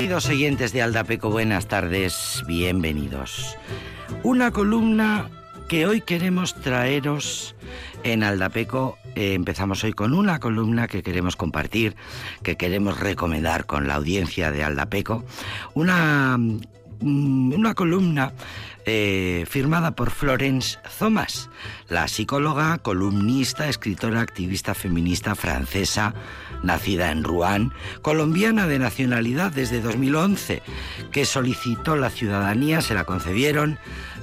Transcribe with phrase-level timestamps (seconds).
[0.00, 3.58] Queridos oyentes de Aldapeco, buenas tardes, bienvenidos.
[4.22, 5.28] Una columna
[5.68, 7.54] que hoy queremos traeros
[8.02, 8.96] en Aldapeco.
[9.14, 11.96] Eh, empezamos hoy con una columna que queremos compartir,
[12.42, 15.22] que queremos recomendar con la audiencia de Aldapeco.
[15.74, 18.32] Una, mm, una columna
[18.86, 21.50] eh, firmada por Florence Thomas,
[21.88, 26.14] la psicóloga, columnista, escritora, activista feminista francesa,
[26.62, 30.62] nacida en Rouen, colombiana de nacionalidad desde 2011,
[31.12, 33.78] que solicitó la ciudadanía, se la concedieron.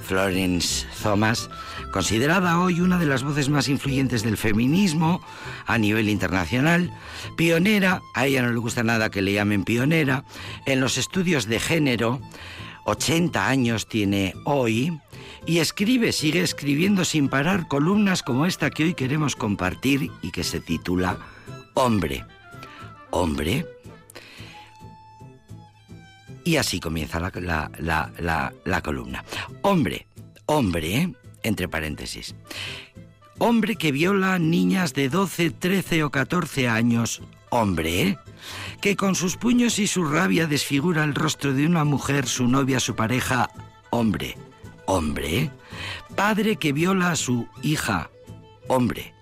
[0.07, 1.49] Florence Thomas,
[1.91, 5.21] considerada hoy una de las voces más influyentes del feminismo
[5.65, 6.93] a nivel internacional,
[7.35, 10.23] pionera, a ella no le gusta nada que le llamen pionera,
[10.65, 12.21] en los estudios de género,
[12.87, 14.97] 80 años tiene hoy
[15.45, 20.45] y escribe, sigue escribiendo sin parar columnas como esta que hoy queremos compartir y que
[20.45, 21.17] se titula
[21.73, 22.25] Hombre.
[23.11, 23.65] Hombre.
[26.45, 29.25] Y así comienza la, columna.
[29.63, 30.07] Hombre,
[30.45, 32.35] hombre, entre paréntesis.
[33.37, 37.21] Hombre que viola niñas de 12, 13 o 14 años.
[37.49, 38.17] Hombre,
[38.81, 42.79] que con sus puños y su rabia desfigura el rostro de una mujer, su novia,
[42.79, 43.49] su pareja,
[43.89, 44.37] hombre,
[44.85, 45.51] hombre,
[46.15, 48.09] padre que viola a su hija,
[48.67, 49.13] hombre,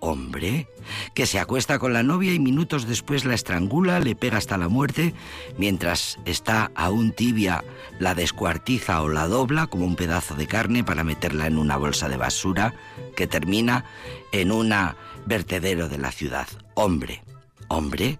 [0.00, 0.68] hombre,
[1.14, 4.68] que se acuesta con la novia y minutos después la estrangula, le pega hasta la
[4.68, 5.14] muerte,
[5.58, 7.64] mientras está aún tibia,
[7.98, 12.08] la descuartiza o la dobla como un pedazo de carne para meterla en una bolsa
[12.08, 12.74] de basura
[13.16, 13.84] que termina
[14.32, 14.72] en un
[15.26, 16.48] vertedero de la ciudad.
[16.74, 17.22] Hombre,
[17.68, 18.18] hombre,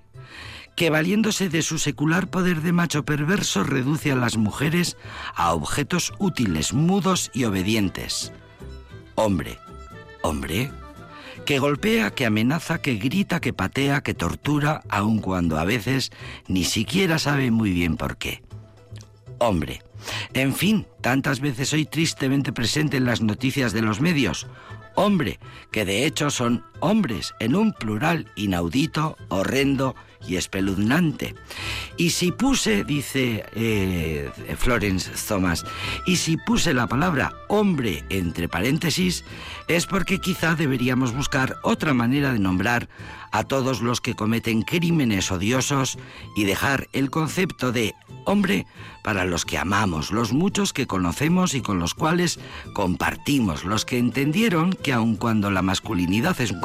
[0.81, 4.97] que valiéndose de su secular poder de macho perverso reduce a las mujeres
[5.35, 8.33] a objetos útiles, mudos y obedientes.
[9.15, 9.59] Hombre,
[10.23, 10.73] hombre,
[11.45, 16.13] que golpea, que amenaza, que grita, que patea, que tortura, aun cuando a veces
[16.49, 18.43] ni siquiera sabe muy bien por qué.
[19.39, 19.83] Hombre,
[20.33, 24.47] en fin, tantas veces soy tristemente presente en las noticias de los medios.
[24.95, 25.41] Hombre,
[25.73, 29.95] que de hecho son hombres en un plural inaudito, horrendo
[30.27, 31.35] y espeluznante.
[31.97, 35.65] Y si puse, dice eh, Florence Thomas,
[36.07, 39.25] y si puse la palabra hombre entre paréntesis,
[39.69, 42.89] es porque quizá deberíamos buscar otra manera de nombrar
[43.33, 45.99] a todos los que cometen crímenes odiosos
[46.37, 47.95] y dejar el concepto de
[48.25, 48.67] hombre
[49.03, 52.39] para los que amamos, los muchos que conocemos y con los cuales
[52.73, 56.61] compartimos, los que entendieron que aun cuando la masculinidad es un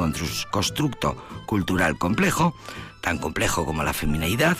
[0.51, 1.15] constructo
[1.45, 2.55] cultural complejo,
[3.05, 4.57] tan complejo como la feminidad,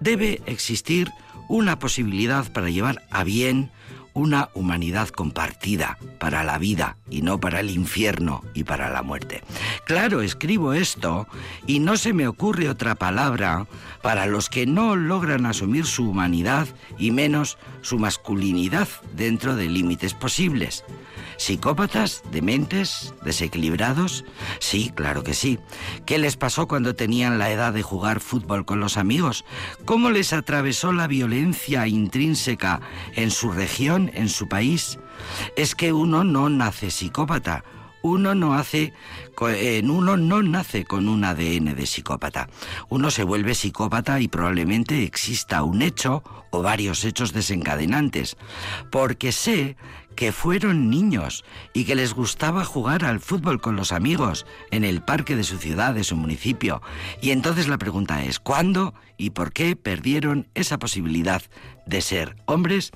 [0.00, 1.12] debe existir
[1.48, 3.70] una posibilidad para llevar a bien
[4.14, 9.42] una humanidad compartida para la vida y no para el infierno y para la muerte.
[9.84, 11.26] Claro, escribo esto
[11.66, 13.66] y no se me ocurre otra palabra
[14.00, 16.68] para los que no logran asumir su humanidad
[16.98, 20.82] y menos su masculinidad dentro de límites posibles.
[21.42, 22.22] ¿Psicópatas?
[22.30, 23.14] ¿Dementes?
[23.24, 24.24] ¿Desequilibrados?
[24.60, 25.58] Sí, claro que sí.
[26.06, 29.44] ¿Qué les pasó cuando tenían la edad de jugar fútbol con los amigos?
[29.84, 32.80] ¿Cómo les atravesó la violencia intrínseca
[33.16, 35.00] en su región, en su país?
[35.56, 37.64] Es que uno no nace psicópata.
[38.02, 38.92] Uno no hace,
[39.40, 42.48] en uno no nace con un ADN de psicópata.
[42.88, 48.36] Uno se vuelve psicópata y probablemente exista un hecho o varios hechos desencadenantes,
[48.90, 49.76] porque sé
[50.14, 55.02] que fueron niños y que les gustaba jugar al fútbol con los amigos en el
[55.02, 56.82] parque de su ciudad, de su municipio.
[57.20, 61.42] Y entonces la pregunta es, ¿cuándo y por qué perdieron esa posibilidad
[61.86, 62.90] de ser hombres?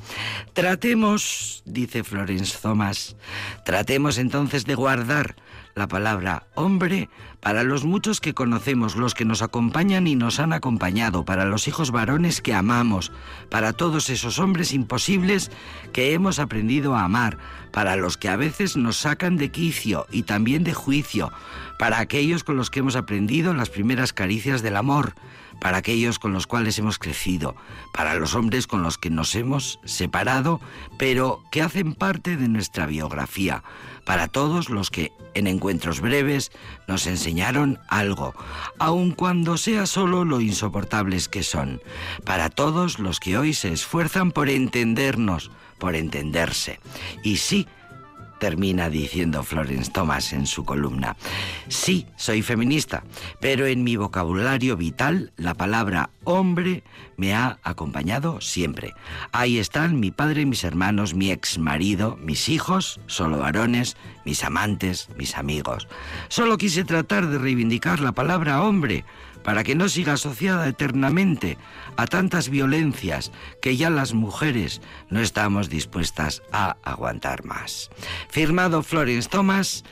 [0.52, 3.16] Tratemos, dice Florence Thomas,
[3.64, 5.36] tratemos entonces de guardar
[5.76, 10.54] la palabra hombre para los muchos que conocemos, los que nos acompañan y nos han
[10.54, 13.12] acompañado, para los hijos varones que amamos,
[13.50, 15.50] para todos esos hombres imposibles
[15.92, 17.36] que hemos aprendido a amar,
[17.72, 21.30] para los que a veces nos sacan de quicio y también de juicio,
[21.78, 25.12] para aquellos con los que hemos aprendido las primeras caricias del amor,
[25.60, 27.56] para aquellos con los cuales hemos crecido,
[27.92, 30.60] para los hombres con los que nos hemos separado,
[30.98, 33.62] pero que hacen parte de nuestra biografía,
[34.04, 36.52] para todos los que en encuentros breves
[36.86, 38.34] nos enseñaron algo,
[38.78, 41.80] aun cuando sea solo lo insoportables que son,
[42.24, 46.80] para todos los que hoy se esfuerzan por entendernos, por entenderse.
[47.22, 47.66] Y sí,
[48.38, 51.16] termina diciendo Florence Thomas en su columna.
[51.68, 53.04] Sí, soy feminista,
[53.40, 56.82] pero en mi vocabulario vital la palabra hombre
[57.16, 58.94] me ha acompañado siempre.
[59.32, 65.08] Ahí están mi padre, mis hermanos, mi ex marido, mis hijos, solo varones, mis amantes,
[65.16, 65.88] mis amigos.
[66.28, 69.04] Solo quise tratar de reivindicar la palabra hombre
[69.46, 71.56] para que no siga asociada eternamente
[71.96, 73.30] a tantas violencias
[73.62, 77.88] que ya las mujeres no estamos dispuestas a aguantar más.
[78.28, 79.84] Firmado Florence Thomas.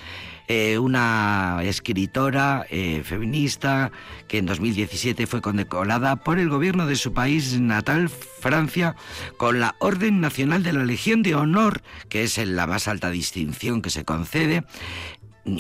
[0.47, 3.93] Eh, una escritora eh, feminista
[4.29, 8.95] que en 2017 fue condecorada por el gobierno de su país natal, Francia,
[9.39, 11.81] con la Orden Nacional de la Legión de Honor,
[12.11, 14.65] que es la más alta distinción que se concede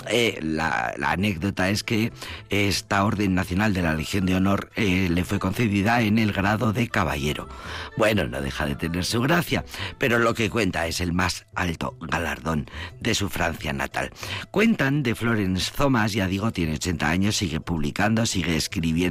[0.08, 2.12] eh, la, anécdota es que
[2.50, 6.72] esta Orden Nacional de la Legión de Honor eh, le fue concedida en el grado
[6.72, 7.48] de caballero.
[7.96, 9.64] Bueno, no deja de tener su gracia,
[9.98, 12.70] pero lo que cuenta es el más alto galardón
[13.00, 14.10] de su Francia natal.
[14.50, 19.04] Cuentan de Florence Thomas, ya digo, tiene 80 años, sigue publicando, sigue escribiendo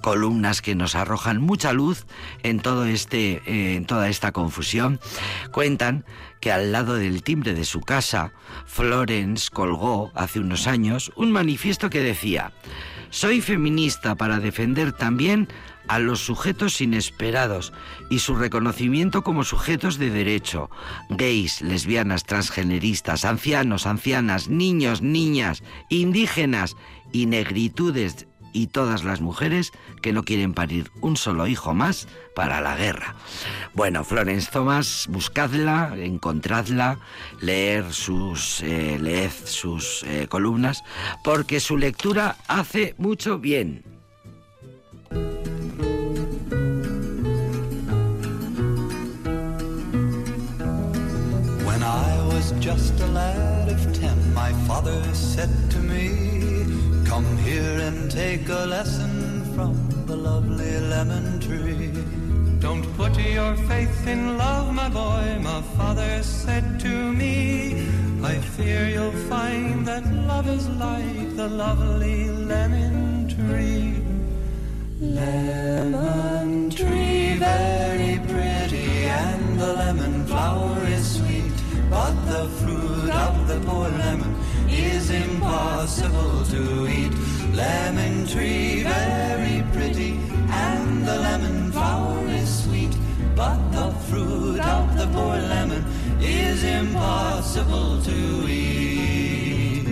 [0.00, 2.06] columnas que nos arrojan mucha luz
[2.42, 5.00] en todo este, eh, en toda esta confusión.
[5.52, 6.04] Cuentan
[6.42, 8.32] que al lado del timbre de su casa,
[8.66, 12.52] Florence colgó hace unos años un manifiesto que decía,
[13.10, 15.46] soy feminista para defender también
[15.86, 17.72] a los sujetos inesperados
[18.10, 20.68] y su reconocimiento como sujetos de derecho,
[21.10, 26.74] gays, lesbianas, transgeneristas, ancianos, ancianas, niños, niñas, indígenas
[27.12, 32.60] y negritudes y todas las mujeres que no quieren parir un solo hijo más para
[32.60, 33.16] la guerra.
[33.74, 36.98] Bueno, Florence Thomas, buscadla, encontradla,
[37.40, 40.82] leer sus, eh, leed sus eh, columnas,
[41.24, 43.84] porque su lectura hace mucho bien.
[57.12, 59.74] Come here and take a lesson from
[60.06, 61.92] the lovely lemon tree.
[62.58, 67.86] Don't put your faith in love, my boy, my father said to me.
[68.24, 74.02] I fear you'll find that love is like the lovely lemon tree.
[74.98, 81.58] Lemon tree, very pretty, and the lemon flower is sweet,
[81.90, 84.41] but the fruit of the poor lemon
[84.72, 87.12] is impossible to eat.
[87.54, 92.94] Lemon tree, very pretty, and the lemon flower is sweet,
[93.36, 95.84] but the fruit of the poor lemon
[96.20, 99.88] is impossible to eat.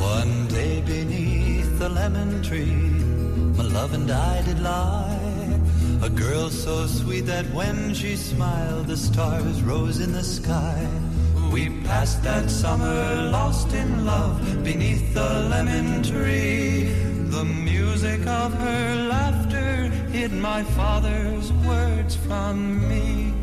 [0.00, 2.74] One day beneath the lemon tree,
[3.56, 5.60] my love and I did lie.
[6.02, 10.88] A girl so sweet that when she smiled, the stars rose in the sky.
[11.52, 16.84] We passed that summer lost in love beneath the lemon tree.
[17.28, 23.34] The music of her laughter hid my father's words from me.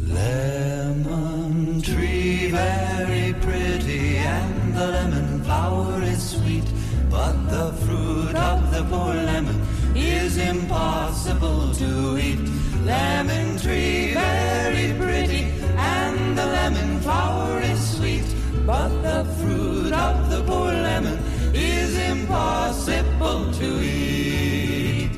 [0.00, 6.68] Lemon tree, very pretty, and the lemon flower is sweet,
[7.08, 9.62] but the fruit of the poor lemon
[9.94, 12.40] is impossible to eat.
[12.84, 18.28] Lemon tree, very pretty and the lemon flower is sweet,
[18.66, 21.18] but the fruit of the poor lemon
[21.54, 25.16] is impossible to eat.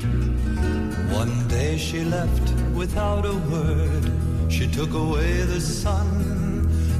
[1.21, 4.05] One day she left without a word,
[4.49, 6.09] she took away the sun,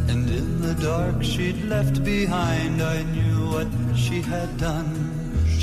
[0.09, 4.91] and in the dark she'd left behind, I knew what she had done.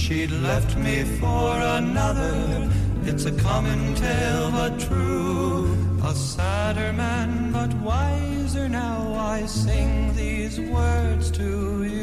[0.03, 2.71] She'd left me for another,
[3.03, 5.96] it's a common tale but true.
[6.07, 11.96] A sadder man, but wiser now, I sing these words to you.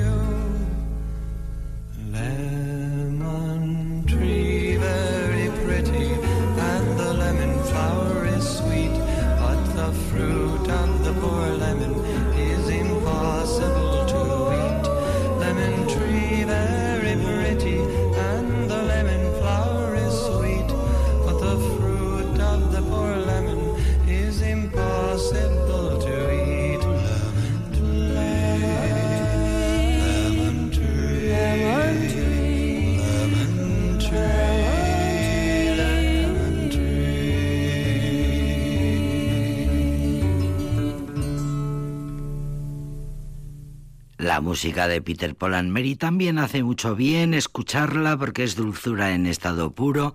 [44.43, 49.25] Música de Peter Paul and Mary también hace mucho bien escucharla porque es dulzura en
[49.25, 50.13] estado puro,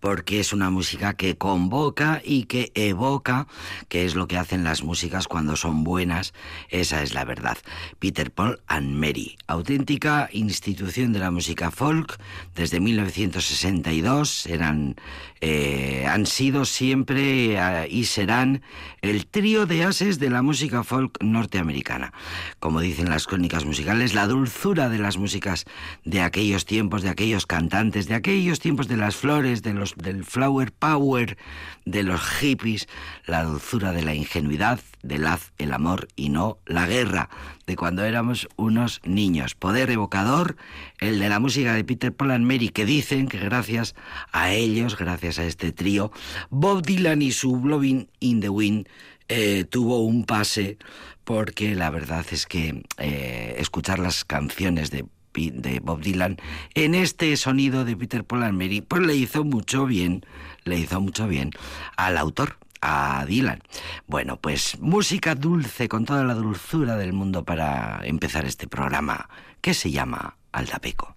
[0.00, 3.46] porque es una música que convoca y que evoca,
[3.88, 6.32] que es lo que hacen las músicas cuando son buenas,
[6.68, 7.58] esa es la verdad.
[7.98, 12.18] Peter Paul and Mary, auténtica institución de la música folk
[12.54, 14.96] desde 1962, eran,
[15.40, 18.62] eh, han sido siempre eh, y serán
[19.02, 22.12] el trío de ases de la música folk norteamericana.
[22.58, 25.66] Como dicen las crónicas musicales, la dulzura de las músicas
[26.04, 30.24] de aquellos tiempos, de aquellos cantantes, de aquellos tiempos de las flores, de los, del
[30.24, 31.36] flower power,
[31.84, 32.88] de los hippies,
[33.26, 37.30] la dulzura de la ingenuidad, del haz el amor y no la guerra,
[37.66, 39.54] de cuando éramos unos niños.
[39.54, 40.56] Poder evocador,
[40.98, 43.94] el de la música de Peter Paul and Mary, que dicen que gracias
[44.32, 46.12] a ellos, gracias a este trío,
[46.50, 48.88] Bob Dylan y su Blowing in the Wind
[49.28, 50.76] eh, tuvo un pase
[51.24, 56.36] porque la verdad es que eh, escuchar las canciones de, de, Bob Dylan
[56.74, 60.24] en este sonido de Peter Paul and pues le hizo mucho bien,
[60.64, 61.50] le hizo mucho bien
[61.96, 63.62] al autor, a Dylan.
[64.06, 69.28] Bueno, pues música dulce con toda la dulzura del mundo para empezar este programa
[69.60, 71.14] que se llama Aldapeco.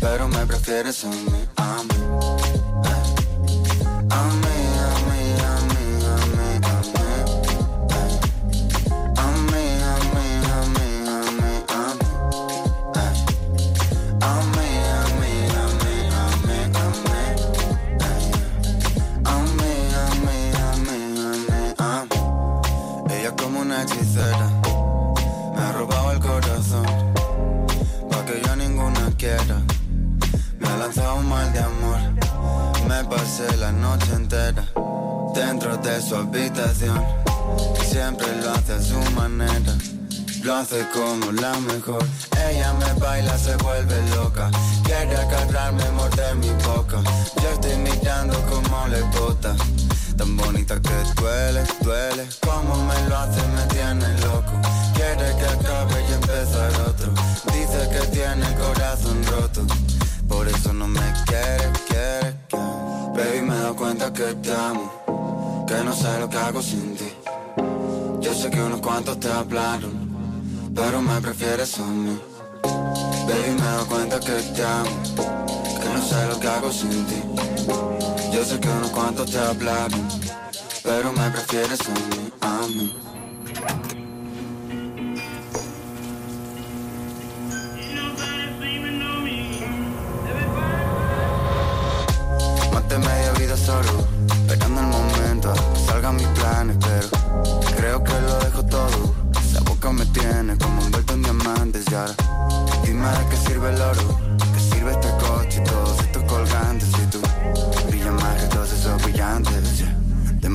[0.00, 3.19] pero me prefieres a mí, a mí.
[40.92, 42.04] Como la mejor.
[42.48, 44.50] Ella me baila, se vuelve loca.
[44.84, 47.02] Quiere agarrarme, morder mi boca.
[47.42, 49.54] Yo estoy mirando como le bota.
[50.16, 52.26] Tan bonita que duele, duele.
[52.40, 54.52] Como me lo hace, me tiene loco.
[54.94, 57.12] Quiere que acabe y empezar otro.
[57.52, 59.66] Dice que tiene el corazón roto.
[60.28, 62.29] Por eso no me quiere, quiere.
[63.20, 65.64] Baby, me doy cuenta que te amo.
[65.68, 67.12] Que no sé lo que hago sin ti.
[68.20, 70.10] Yo sé que unos cuantos te hablaron
[70.74, 72.18] pero me prefieres a mí.
[72.62, 74.90] Baby, me doy cuenta que te amo,
[75.80, 77.22] que no sé lo que hago sin ti.
[78.32, 80.08] Yo sé que unos cuantos te hablaron,
[80.82, 82.96] pero me prefieres a mí, a mí.
[93.70, 94.04] Solo,
[94.48, 95.54] esperando el momento,
[95.86, 97.08] salgan mis planes, pero
[97.76, 99.20] creo que lo dejo todo.
[99.92, 102.14] Me tiene como envuelto en diamantes y ahora
[102.84, 104.20] Dime de qué sirve el oro,
[104.54, 105.89] qué sirve este coche y todos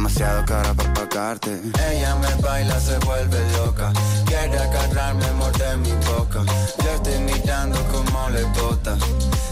[0.05, 1.59] Demasiado cara para pagarte.
[1.89, 3.91] Ella me baila, se vuelve loca.
[4.27, 6.43] Quiere agarrarme, morder mi boca.
[6.83, 8.95] Yo estoy mirando como le bota.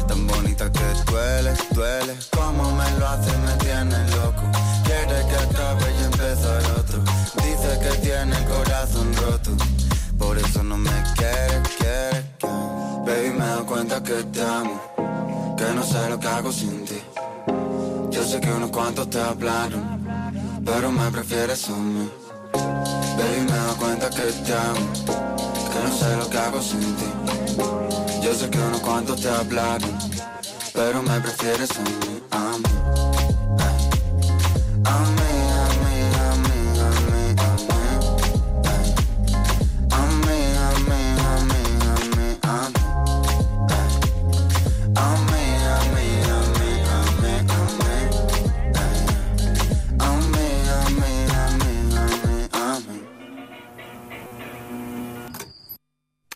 [0.07, 2.15] Tan bonita que duele, duele.
[2.37, 4.43] Como me lo hace, me tiene loco.
[4.85, 6.99] Quiere que acabe y empezar otro.
[7.01, 9.49] Dice que tiene el corazón roto.
[10.19, 13.03] Por eso no me quiere, quiere, quiere.
[13.07, 14.79] Baby, me doy cuenta que te amo.
[15.57, 17.01] Que no sé lo que hago sin ti.
[18.11, 20.03] Yo sé que unos cuantos te hablaron
[20.65, 22.09] Pero me prefieres a mí
[22.53, 24.93] Baby, me doy cuenta que te amo
[25.71, 27.05] Que no sé lo que hago sin ti.
[28.23, 29.97] Yo sé que unos cuantos te hablaron
[30.73, 32.63] Pero me prefieres a mí, a mí
[34.85, 35.22] A mí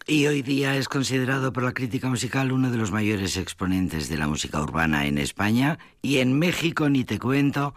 [0.07, 4.61] día es considerado por la crítica musical uno de los mayores exponentes de la música
[4.61, 7.75] urbana en España y en México ni te cuento,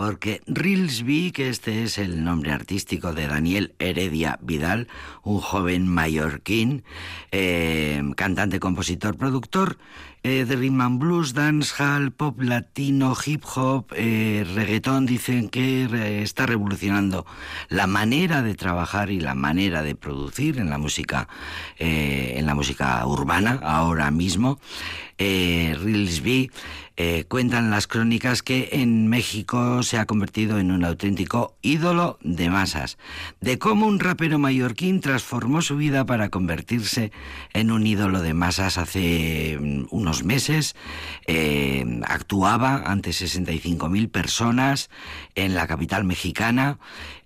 [0.00, 4.88] porque Rilsby, que este es el nombre artístico de Daniel Heredia Vidal,
[5.22, 6.84] un joven mallorquín,
[7.32, 9.76] eh, cantante, compositor, productor,
[10.22, 16.44] eh, de rhythm and blues, dancehall, pop latino, hip hop, eh, reggaetón, dicen que está
[16.44, 17.24] revolucionando
[17.70, 21.26] la manera de trabajar y la manera de producir en la música,
[21.78, 24.58] eh, en la música urbana ahora mismo.
[25.18, 26.50] Rilsby
[27.02, 32.50] eh, cuentan las crónicas que en México se ha convertido en un auténtico ídolo de
[32.50, 32.98] masas,
[33.40, 37.10] de cómo un rapero mallorquín transformó su vida para convertirse
[37.54, 38.76] en un ídolo de masas.
[38.76, 40.76] Hace mm, unos meses,
[41.26, 44.90] eh, actuaba ante 65.000 personas
[45.36, 46.78] en la capital mexicana,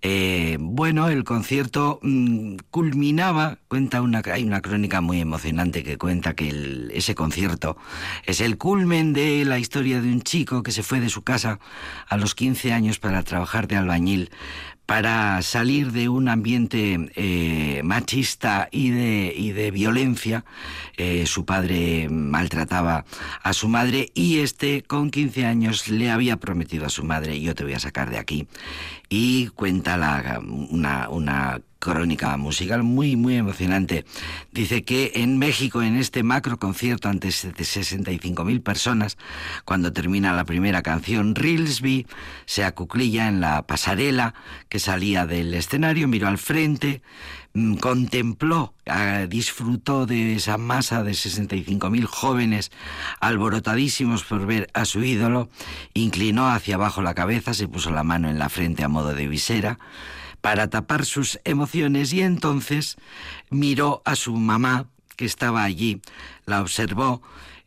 [0.07, 6.35] eh, bueno, el concierto mm, culminaba, cuenta una, hay una crónica muy emocionante que cuenta
[6.35, 7.79] que ese concierto
[8.27, 11.59] es el culmen de la historia de un chico que se fue de su casa
[12.07, 14.31] a los 15 años para trabajar de albañil
[14.87, 20.45] para salir de un ambiente eh, machista y de, y de violencia.
[20.97, 23.05] Eh, su padre maltrataba
[23.43, 27.55] a su madre y este con 15 años le había prometido a su madre yo
[27.55, 28.47] te voy a sacar de aquí.
[29.09, 34.05] Y cuenta una, una crónica musical muy, muy emocionante.
[34.51, 39.19] Dice que en México, en este macro concierto ante 65.000 personas,
[39.65, 42.07] cuando termina la primera canción, Rilsby
[42.47, 44.35] se acuclilla en la pasarela
[44.69, 47.03] que salía del escenario, miró al frente,
[47.53, 52.73] mm, contempló, ah, disfrutó de esa masa de 65.000 jóvenes
[53.21, 55.51] alborotadísimos por ver a su ídolo,
[55.93, 59.29] inclinó hacia abajo la cabeza, se puso la mano en la frente a modo de
[59.29, 59.79] visera,
[60.45, 62.97] para tapar sus emociones y entonces
[63.49, 66.03] miró a su mamá que estaba allí,
[66.45, 67.23] la observó,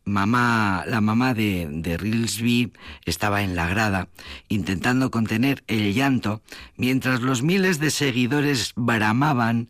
[0.05, 2.71] mamá, la mamá de, de Rilsby
[3.05, 4.09] estaba en la grada,
[4.47, 6.43] intentando contener el llanto,
[6.75, 9.69] mientras los miles de seguidores bramaban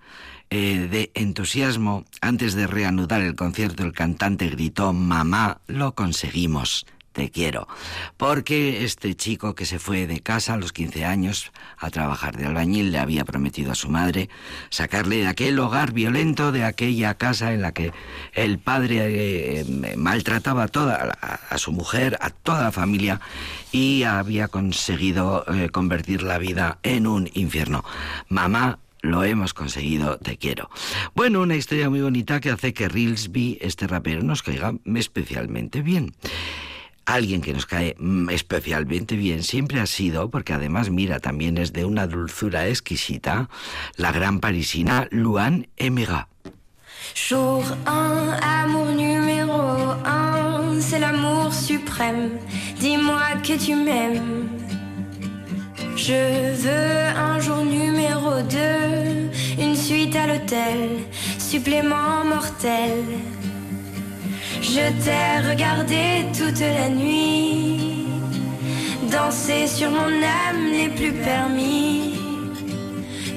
[0.50, 2.04] eh, de entusiasmo.
[2.20, 6.86] Antes de reanudar el concierto, el cantante gritó, Mamá, lo conseguimos
[7.18, 7.68] te quiero.
[8.16, 12.46] Porque este chico que se fue de casa a los 15 años a trabajar de
[12.46, 14.30] albañil le había prometido a su madre
[14.70, 17.92] sacarle de aquel hogar violento, de aquella casa en la que
[18.34, 21.18] el padre eh, maltrataba a, toda,
[21.56, 23.20] su mujer, a toda la familia
[23.72, 27.84] y había conseguido eh, convertir la vida en un infierno.
[28.30, 30.70] Mamá, lo hemos conseguido, te quiero.
[31.16, 36.14] Bueno, una historia muy bonita que hace que Rilsby, este rapero, nos caiga especialmente bien
[37.08, 37.96] alguien que nos cae
[38.30, 43.50] especialmente bien siempre ha sido, porque además, mira, también es de una dulzura exquisita,
[43.96, 46.28] la gran parisina Luan Emega.
[47.16, 52.32] Jour 1, amour numéro 1, c'est l'amour suprême.
[52.80, 54.50] Dis-moi que tu m'aimes.
[55.96, 61.00] Je veux un jour numéro 2, une suite à l'hôtel,
[61.40, 63.04] supplément mortel.
[64.62, 68.06] Je t'ai regardé toute la nuit,
[69.12, 70.12] danser sur mon
[70.48, 72.14] âme n'est plus permis.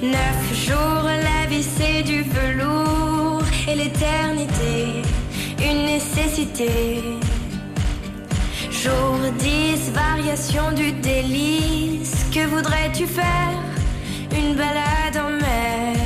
[0.02, 5.02] Neuf jours, la vie c'est du velours et l'éternité,
[5.58, 6.70] une nécessité.
[8.70, 13.58] Jour 10, variation du délice, que voudrais-tu faire?
[14.32, 15.96] Une balade en mer.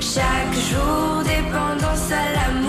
[0.00, 2.67] Chaque jour, dépendance à l'amour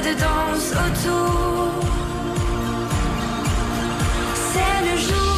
[0.00, 1.72] de danse autour.
[4.34, 5.37] C'est le jour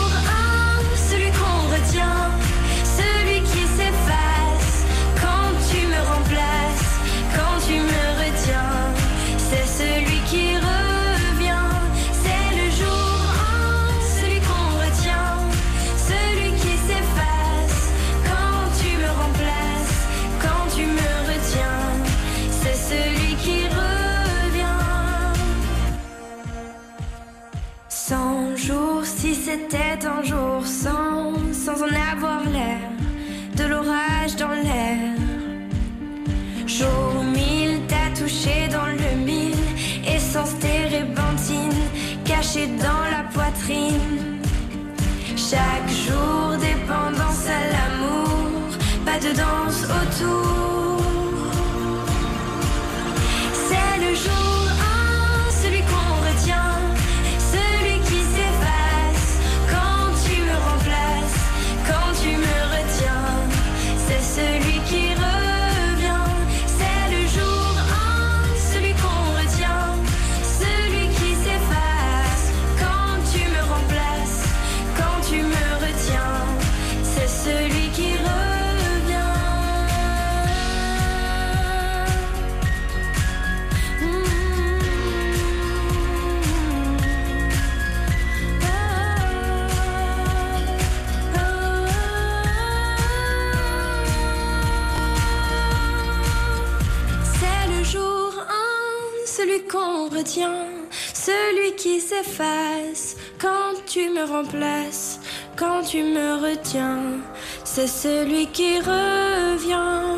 [105.60, 107.20] quand tu me retiens,
[107.64, 110.16] c'est celui qui revient.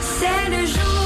[0.00, 0.97] C'est le jour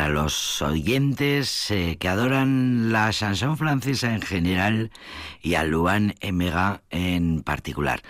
[0.00, 4.90] Para los oyentes eh, que adoran la chanson francesa en general
[5.42, 8.00] y a Luan Emega en particular,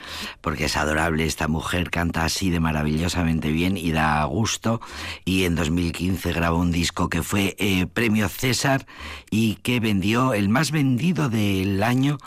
[0.41, 4.81] porque es adorable esta mujer, canta así de maravillosamente bien y da gusto,
[5.25, 8.87] y en 2015 grabó un disco que fue eh, premio César
[9.29, 12.19] y que vendió el más vendido del año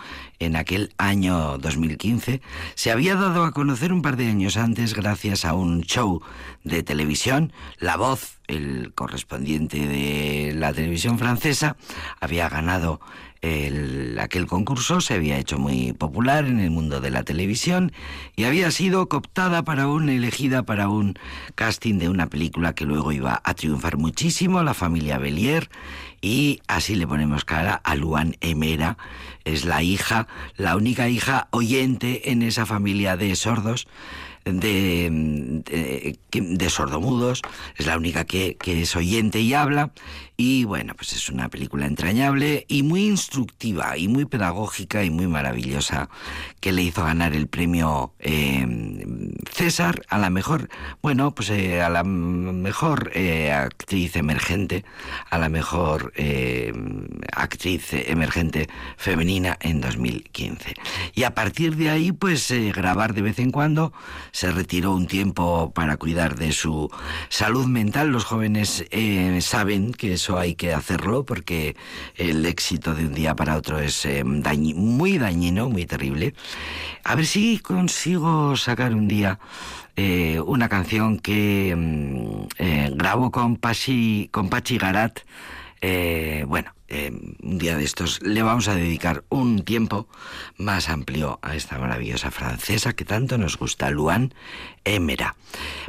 [0.44, 2.42] en aquel año 2015,
[2.76, 6.22] se había dado a conocer un par de años antes gracias a un show
[6.64, 7.52] de televisión.
[7.80, 11.76] La Voz, el correspondiente de la televisión francesa,
[12.20, 13.00] había ganado
[13.42, 17.92] el- aquel concurso, se había hecho muy popular en el mundo de la televisión
[18.38, 21.16] y había sido cooptada para un, elegida para un
[21.56, 25.70] casting de una película que luego iba a triunfar muchísimo, La familia Bellier,
[26.24, 28.98] y así le ponemos cara a Luan Emera,
[29.44, 33.88] es la hija, la única hija oyente en esa familia de sordos,
[34.46, 35.10] de,
[35.66, 37.42] de, de sordomudos,
[37.78, 39.92] es la única que, que es oyente y habla,
[40.46, 45.26] y bueno, pues es una película entrañable y muy instructiva y muy pedagógica y muy
[45.26, 46.10] maravillosa
[46.60, 48.68] que le hizo ganar el premio eh,
[49.54, 50.68] César a la mejor,
[51.02, 54.84] bueno, pues eh, a la mejor eh, actriz emergente,
[55.30, 56.74] a la mejor eh,
[57.32, 60.74] actriz emergente femenina en 2015.
[61.14, 63.94] Y a partir de ahí, pues eh, grabar de vez en cuando,
[64.32, 66.92] se retiró un tiempo para cuidar de su
[67.30, 68.10] salud mental.
[68.10, 68.86] Los jóvenes
[69.40, 71.76] saben que eso hay que hacerlo porque
[72.16, 76.34] el éxito de un día para otro es dañi- muy dañino, muy terrible.
[77.04, 79.40] A ver si consigo sacar un día
[79.96, 85.20] eh, una canción que mm, eh, grabó con Pachi, con Pachi Garat.
[85.82, 87.12] Eh, bueno, eh,
[87.44, 90.08] un día de estos le vamos a dedicar un tiempo
[90.58, 94.34] más amplio a esta maravillosa francesa que tanto nos gusta, Luan
[94.86, 95.36] Emera.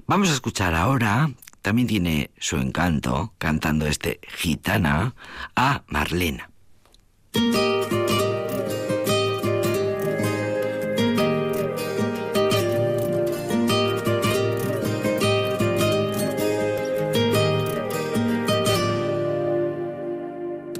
[0.09, 1.31] Vamos a escuchar ahora,
[1.65, 5.15] también tiene su encanto, cantando este gitana,
[5.57, 6.51] a Marlena.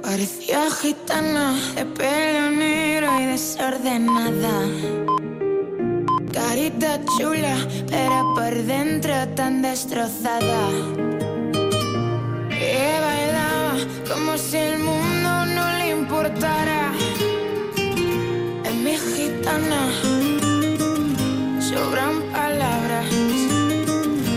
[0.03, 5.14] Parecía gitana de pelo negro y desordenada.
[6.47, 7.57] Carita chula,
[7.89, 10.61] pero por dentro tan destrozada.
[12.51, 13.73] Y bailaba
[14.07, 16.93] como si el mundo no le importara.
[18.63, 19.81] Es mi gitana,
[21.59, 23.09] sobran palabras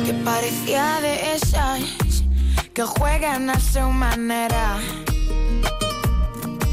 [0.07, 1.81] que parecía de esas
[2.73, 4.79] que juegan a su manera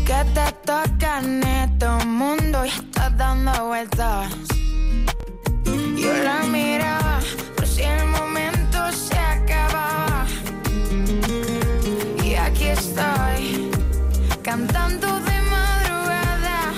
[0.07, 4.54] que te tocan en tu mundo y estás dando vueltas.
[6.23, 7.19] La miraba
[7.55, 10.25] por si el momento se acababa.
[12.23, 13.69] Y aquí estoy,
[14.41, 16.73] cantando de madrugada.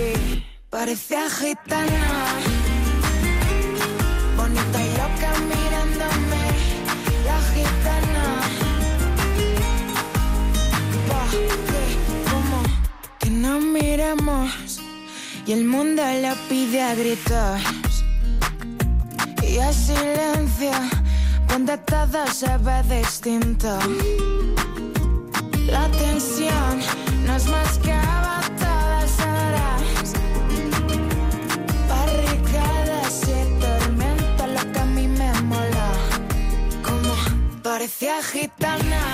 [0.00, 2.06] Y parecía gitana,
[4.36, 6.44] bonita y loca mirándome.
[7.26, 8.26] La gitana.
[11.08, 11.28] Pa'
[13.18, 14.80] que, nos miremos
[15.46, 17.91] y el mundo lo pide a gritos.
[19.52, 20.72] Y a silencio
[21.46, 23.68] cuando todo se ve distinto.
[25.66, 26.80] La tensión
[27.26, 30.14] nos mascaba todas horas.
[31.86, 35.92] Barricadas y tormenta, lo que a mí me mola.
[36.82, 37.12] Como
[37.62, 39.11] parecía gitana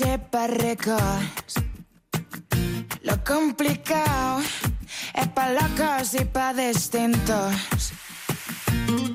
[0.00, 1.54] sepa récords.
[3.02, 4.40] Lo complicado
[5.14, 7.52] es pa' locos y pa' distintos.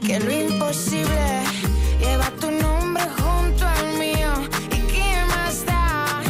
[0.06, 1.28] Que lo imposible
[2.00, 4.32] lleva tu nombre junto al mío.
[4.78, 6.22] ¿Y qué más da?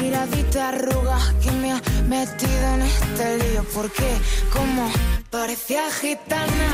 [0.00, 3.64] Miradita arruga que me ha metido en este lío.
[3.72, 4.08] Porque
[4.52, 4.90] como
[5.30, 6.70] parecía gitana,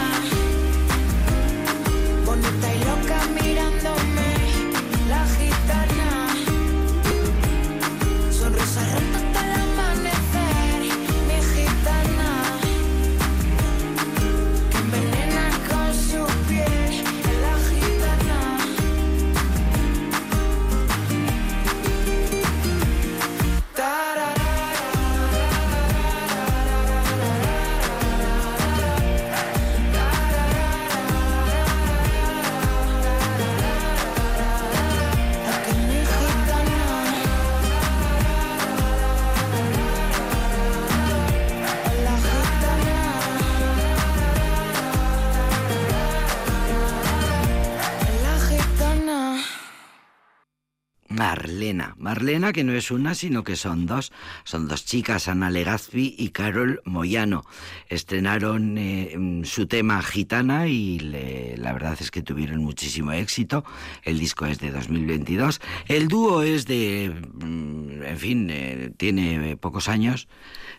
[51.26, 51.94] Marlena.
[51.98, 54.11] Marlena, que no es una, sino que son dos.
[54.42, 57.44] Son dos chicas, Ana Legazpi y Carol Moyano.
[57.88, 63.64] Estrenaron eh, mm, su tema Gitana y le- la verdad es que tuvieron muchísimo éxito.
[64.02, 65.61] El disco es de 2022.
[65.87, 70.26] El dúo es de, mm, en fin, eh, tiene pocos años.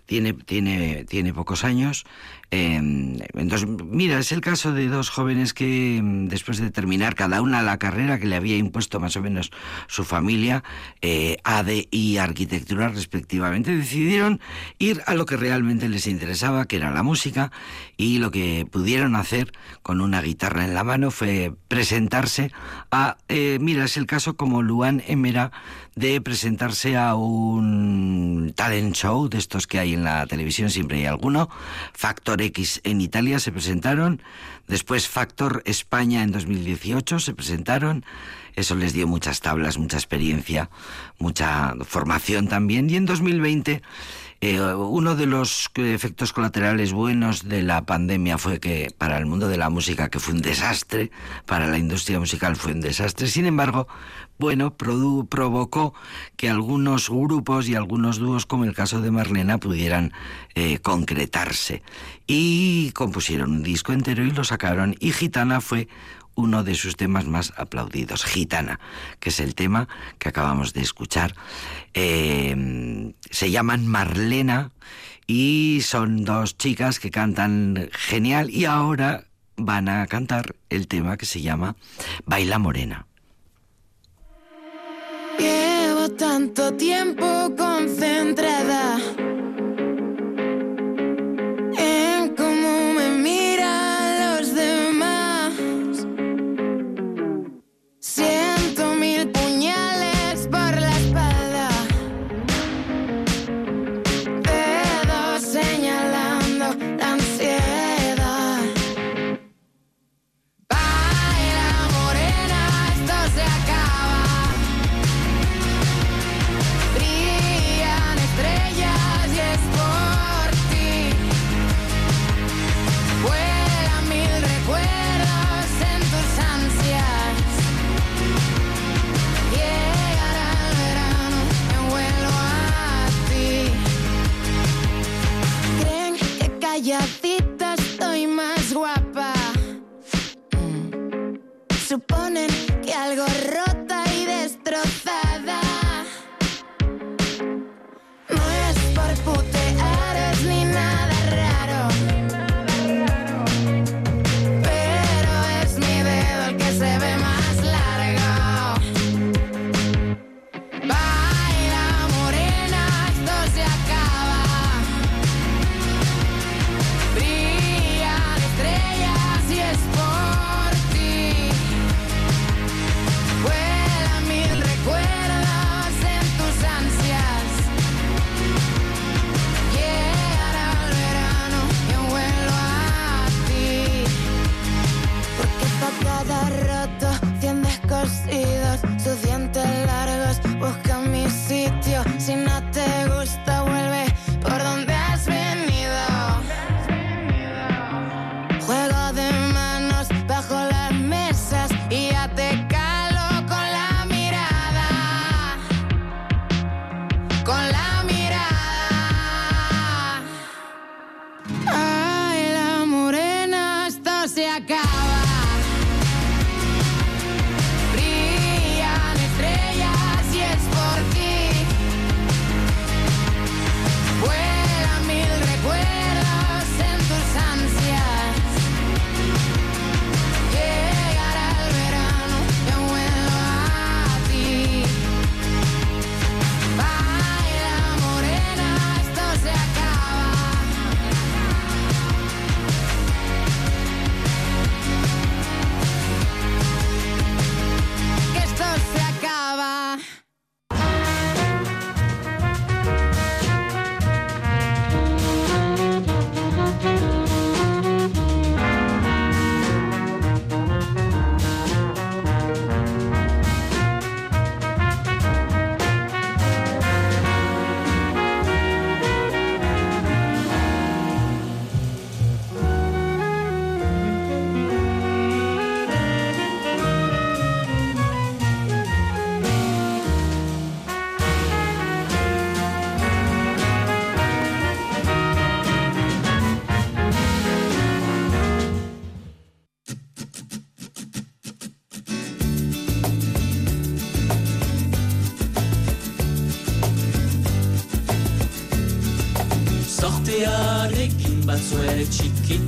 [0.05, 2.03] Tiene, tiene, tiene pocos años.
[2.55, 2.75] Eh,
[3.33, 7.63] entonces, mira, es el caso de dos jóvenes que mm, después de terminar cada una
[7.63, 9.49] la carrera que le había impuesto más o menos
[9.87, 10.63] su familia,
[11.01, 14.39] eh, ADE y arquitectura respectivamente, decidieron
[14.77, 17.51] ir a lo que realmente les interesaba, que era la música,
[17.97, 22.51] y lo que pudieron hacer con una guitarra en la mano fue presentarse
[22.91, 25.51] a, eh, mira, es el caso como Luan Emera
[25.95, 31.05] de presentarse a un talent show de estos que hay en la televisión, siempre hay
[31.05, 31.49] alguno.
[31.93, 34.21] Factor X en Italia se presentaron,
[34.67, 38.05] después Factor España en 2018 se presentaron.
[38.55, 40.69] Eso les dio muchas tablas, mucha experiencia,
[41.17, 42.89] mucha formación también.
[42.89, 43.81] Y en 2020
[44.45, 49.47] eh, uno de los efectos colaterales buenos de la pandemia fue que para el mundo
[49.47, 51.11] de la música, que fue un desastre,
[51.45, 53.87] para la industria musical fue un desastre, sin embargo,
[54.39, 55.93] bueno, produ- provocó
[56.35, 60.11] que algunos grupos y algunos dúos, como el caso de Marlena, pudieran
[60.55, 61.81] eh, concretarse.
[62.27, 64.95] Y compusieron un disco entero y lo sacaron.
[64.99, 65.87] Y Gitana fue
[66.35, 68.79] uno de sus temas más aplaudidos, Gitana,
[69.19, 71.35] que es el tema que acabamos de escuchar.
[71.93, 74.71] Eh, se llaman Marlena
[75.27, 81.27] y son dos chicas que cantan genial y ahora van a cantar el tema que
[81.27, 81.75] se llama
[82.25, 83.05] Baila Morena.
[85.39, 87.25] Llevo tanto tiempo
[87.57, 88.97] concentrada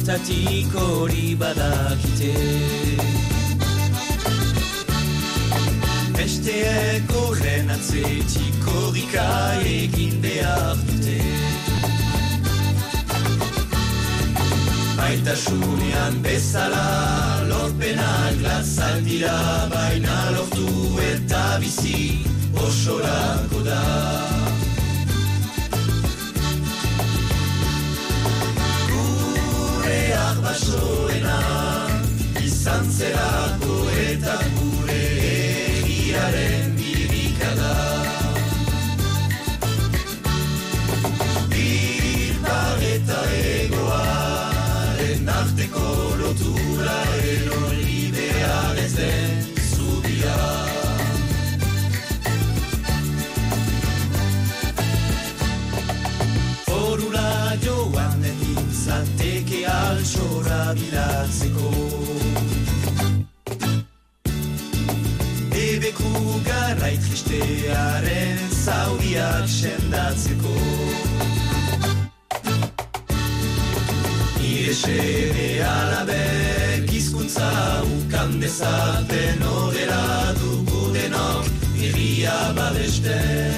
[0.06, 2.34] txikitatik hori badakite.
[6.14, 9.26] Besteek horren atzetik horrika
[9.66, 11.18] egin behar dute.
[15.00, 16.86] Baitasunean bezala
[17.50, 19.38] lorpenak lazak dira
[19.74, 20.70] baina lortu
[21.10, 22.22] eta bizi
[22.54, 23.82] osorako da
[30.56, 31.40] basoena
[32.46, 35.02] izan zerako eta gure
[35.80, 36.55] egiaren
[66.86, 70.54] garrai tristearen zauriak sendatzeko.
[74.40, 77.50] Nire seme alabek izkuntza
[77.98, 81.46] ukan dezaten horrela dugu denok
[81.88, 83.54] irria babesten.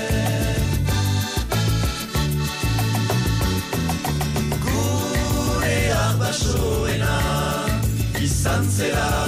[4.64, 7.18] Gureak basoena
[8.24, 9.27] izan zerako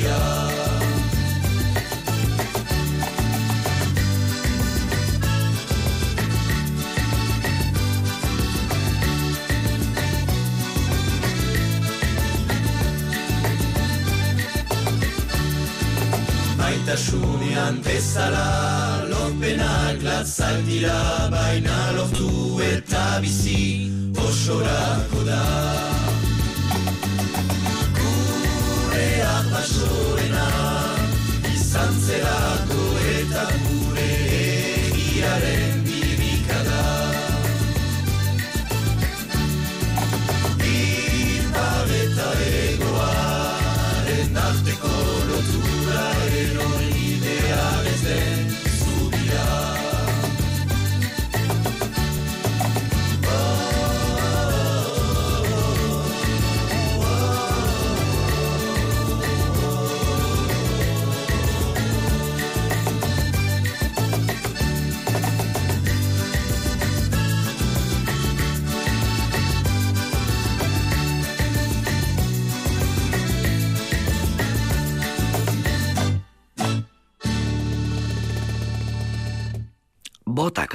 [0.00, 0.18] zubia
[16.56, 26.09] Baitasunean bezala lorpenak latzak dira baina lortu eta bizi osorako da
[29.60, 30.46] basoena,
[31.54, 32.84] izan zelako
[33.20, 33.69] eta.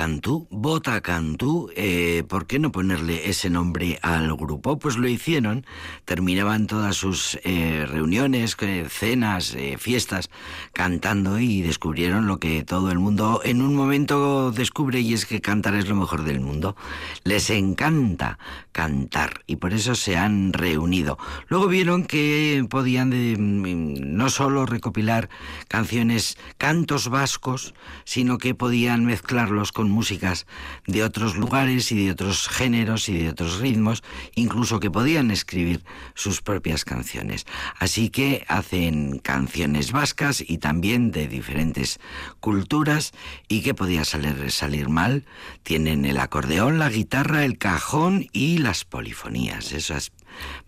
[0.06, 4.78] Cantú, Bota Cantú, eh, ¿por qué no ponerle ese nombre al grupo?
[4.78, 5.66] Pues lo hicieron,
[6.06, 10.30] terminaban todas sus eh, reuniones, eh, cenas, fiestas,
[10.74, 15.42] cantando y descubrieron lo que todo el mundo en un momento descubre y es que
[15.42, 16.76] cantar es lo mejor del mundo.
[17.24, 18.38] Les encanta
[18.74, 21.18] cantar y por eso se han reunido.
[21.48, 25.30] Luego vieron que podían mm, no solo recopilar
[25.68, 30.46] canciones, cantos vascos, sino que podían mezclarlos con músicas
[30.86, 34.04] de otros lugares y de otros géneros y de otros ritmos,
[34.36, 35.84] incluso que podían escribir
[36.14, 37.46] sus propias canciones.
[37.80, 42.00] Así que hacen canciones vascas y también de diferentes
[42.42, 43.14] culturas
[43.48, 45.26] y que podía salir, mal.
[45.64, 50.12] Tienen el acordeón, la guitarra, el cajón y las polifonías, esas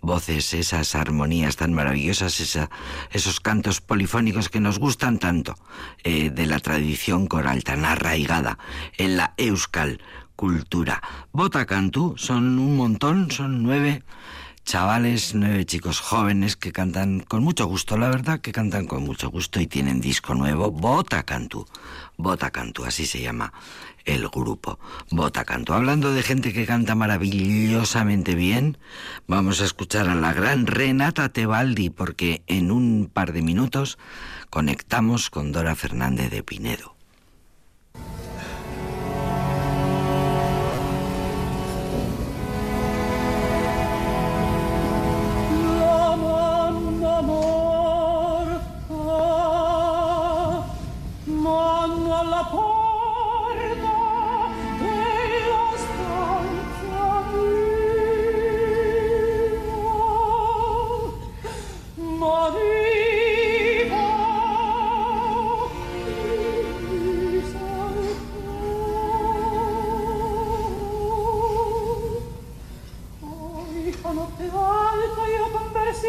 [0.01, 2.69] voces, esas armonías tan maravillosas, esa,
[3.11, 5.55] esos cantos polifónicos que nos gustan tanto
[6.03, 8.57] eh, de la tradición coral tan arraigada
[8.97, 10.01] en la euskal
[10.35, 11.01] cultura.
[11.31, 14.03] Bota Cantú son un montón, son nueve
[14.67, 19.29] chavales, nueve chicos jóvenes que cantan con mucho gusto, la verdad que cantan con mucho
[19.29, 21.65] gusto y tienen disco nuevo, Bota Cantú,
[22.17, 23.53] Bota Cantú, así se llama
[24.07, 24.79] el grupo
[25.11, 25.73] Bota Cantú.
[25.73, 28.79] Hablando de gente que canta maravillosamente bien,
[29.27, 33.99] vamos a escuchar a la gran Renata Tebaldi porque en un par de minutos
[34.49, 36.96] conectamos con Dora Fernández de Pinedo.
[73.97, 76.07] Questa notte alta io conversi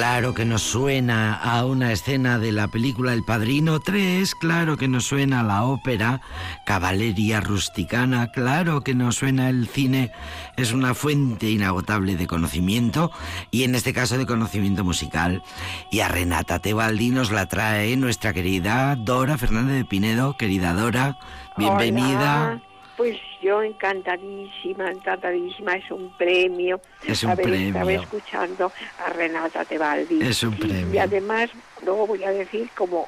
[0.00, 4.88] Claro que nos suena a una escena de la película El Padrino 3, claro que
[4.88, 6.22] nos suena a la ópera
[6.64, 10.10] Caballeria Rusticana, claro que nos suena el cine,
[10.56, 13.12] es una fuente inagotable de conocimiento
[13.50, 15.42] y en este caso de conocimiento musical.
[15.90, 21.18] Y a Renata Tebaldi nos la trae nuestra querida Dora Fernández de Pinedo, querida Dora,
[21.58, 22.62] bienvenida.
[22.96, 27.68] Pues yo encantadísima, encantadísima, es un premio Es un haber premio.
[27.68, 28.72] estado escuchando
[29.04, 30.22] a Renata Tebaldi.
[30.22, 30.92] Es un premio.
[30.94, 31.50] Y además,
[31.84, 33.06] luego voy a decir, como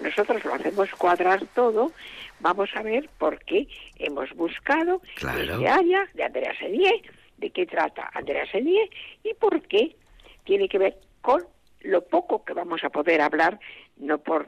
[0.00, 1.92] nosotros lo hacemos cuadrar todo,
[2.40, 3.66] vamos a ver por qué
[3.98, 5.40] hemos buscado Claro.
[5.54, 7.00] este área de Andrea Senier,
[7.38, 8.88] de qué trata Andrea Senier
[9.24, 9.96] y por qué
[10.44, 11.42] tiene que ver con
[11.80, 13.58] lo poco que vamos a poder hablar,
[13.96, 14.46] no por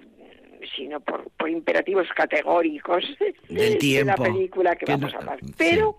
[0.76, 3.04] sino por, por imperativos categóricos
[3.48, 5.38] Del de la película que, Que vamos no- a hablar.
[5.56, 5.98] Pero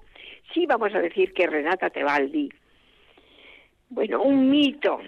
[0.54, 2.50] sí vamos a decir que Renata Tebaldi,
[3.90, 5.00] bueno, un mito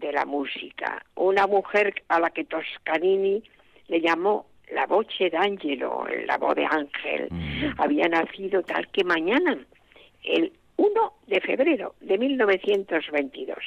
[0.00, 3.42] de la música, una mujer a la que Toscanini
[3.88, 7.80] le llamó la voce d'angelo, la voz de ángel, Mm.
[7.80, 9.58] había nacido tal que mañana,
[10.24, 13.58] el 1 de febrero de 1922.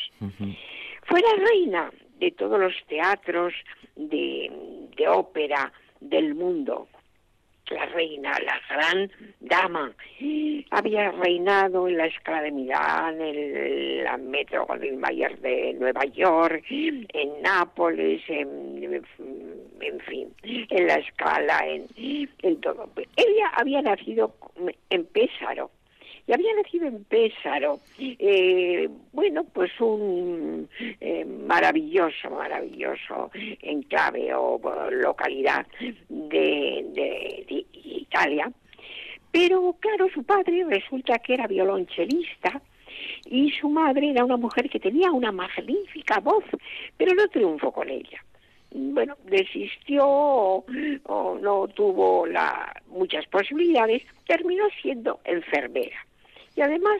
[1.03, 3.53] Fue la reina de todos los teatros
[3.97, 4.51] de,
[5.07, 6.87] ópera del mundo.
[7.69, 9.91] la reina, la gran dama,
[10.71, 14.67] había reinado en la escala de Milán, en la Metro
[14.97, 19.03] Mayer de Nueva York, en Nápoles, en,
[19.81, 21.87] en fin, en la escala, en,
[22.41, 22.89] en todo.
[23.15, 24.33] Ella había nacido
[24.89, 25.71] en Pésaro,
[26.27, 30.67] y había nacido en Pésaro, eh, bueno, pues un
[30.99, 34.59] eh, maravilloso, maravilloso enclave o
[34.91, 35.65] localidad
[36.09, 38.51] de, Italia.
[39.31, 42.61] Pero claro, su padre resulta que era violonchelista
[43.25, 46.43] y su madre era una mujer que tenía una magnífica voz,
[46.97, 48.21] pero no triunfó con ella.
[48.71, 50.65] Bueno, desistió o,
[51.05, 56.06] o no tuvo la, muchas posibilidades, terminó siendo enfermera
[56.57, 56.97] y además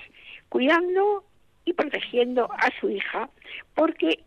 [0.48, 1.24] cuidando
[1.66, 3.30] y protegiendo a su hija
[3.76, 4.24] porque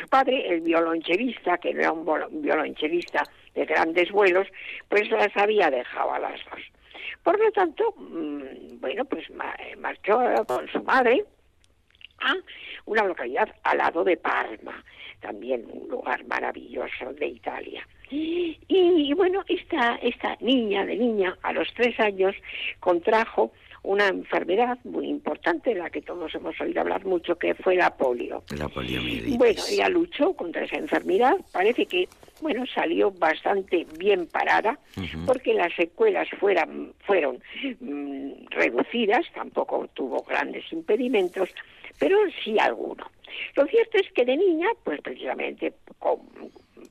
[0.00, 2.06] su padre, el violonchelista, que era un
[2.40, 3.22] violonchelista
[3.54, 4.46] de grandes vuelos,
[4.88, 6.60] pues las había dejado a las dos.
[7.22, 11.24] Por lo tanto, mm, bueno, pues ma- marchó con su madre
[12.20, 12.34] a
[12.86, 14.82] una localidad al lado de Parma,
[15.20, 17.86] también un lugar maravilloso de Italia.
[18.10, 22.34] Y, y bueno, esta, esta niña de niña, a los tres años,
[22.80, 23.52] contrajo
[23.82, 27.96] una enfermedad muy importante, de la que todos hemos oído hablar mucho, que fue la
[27.96, 28.42] polio.
[28.56, 29.38] La poliomielitis.
[29.38, 32.08] Bueno, ella luchó contra esa enfermedad, parece que,
[32.40, 34.78] bueno, salió bastante bien parada,
[35.26, 37.38] porque las secuelas fueran, fueron
[37.80, 41.48] mm, reducidas, tampoco tuvo grandes impedimentos,
[41.98, 43.10] pero sí alguno.
[43.54, 46.20] Lo cierto es que de niña, pues precisamente con-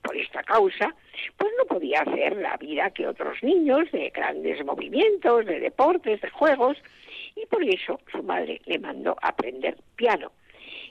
[0.02, 0.94] por esta causa,
[1.38, 6.30] pues no podía hacer la vida que otros niños de grandes movimientos, de deportes, de
[6.30, 6.78] juegos,
[7.36, 10.32] y por eso su madre le mandó a aprender piano.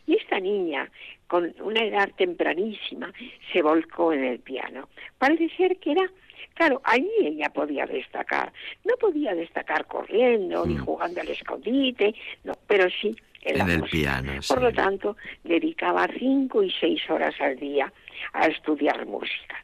[0.06, 0.90] Y esta niña,
[1.26, 3.12] con una edad tempranísima,
[3.52, 4.88] se volcó en el piano.
[5.18, 6.10] Parece ser que era,
[6.54, 8.50] claro, allí ella podía destacar.
[8.84, 13.78] No podía destacar corriendo ni jugando al escondite, no, pero sí en, la En el
[13.80, 13.98] música.
[14.22, 14.62] piano, Por sí.
[14.64, 17.92] lo tanto, dedicaba cinco y seis horas al día
[18.32, 19.56] a estudiar música.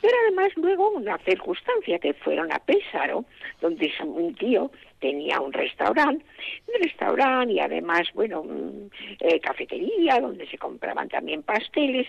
[0.00, 3.24] Pero además luego una circunstancia que fueron a Pésaro,
[3.60, 6.24] donde un tío tenía un restaurante,
[6.66, 8.88] un restaurante y además, bueno, mm,
[9.20, 12.08] eh, cafetería donde se compraban también pasteles,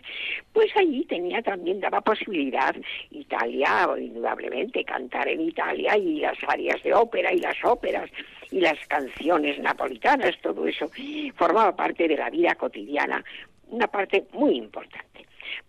[0.54, 2.76] pues allí tenía también, daba posibilidad
[3.12, 8.10] Italia, indudablemente, cantar en Italia y las áreas de ópera y las óperas
[8.52, 10.90] y las canciones napolitanas, todo eso
[11.36, 13.24] formaba parte de la vida cotidiana,
[13.70, 15.14] una parte muy importante.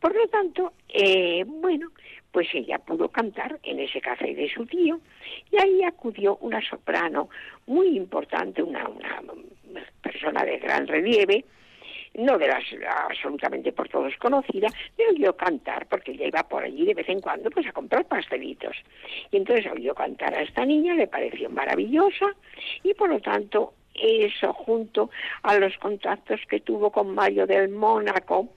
[0.01, 1.91] Por lo tanto, eh, bueno,
[2.33, 5.01] pues ella pudo cantar en ese café de su tío
[5.51, 7.29] y ahí acudió una soprano
[7.66, 9.22] muy importante, una, una
[10.03, 11.45] persona de gran relieve,
[12.14, 12.64] no de las
[13.09, 17.20] absolutamente por todos conocida, le oyó cantar, porque ella iba por allí de vez en
[17.20, 18.77] cuando pues a comprar pastelitos.
[19.31, 22.27] Y entonces oyó cantar a esta niña, le pareció maravillosa
[22.83, 25.11] y por lo tanto eso junto
[25.43, 28.49] a los contactos que tuvo con Mario del Mónaco,